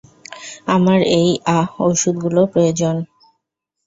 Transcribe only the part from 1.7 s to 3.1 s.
ঔষধগুলো প্রয়োজন।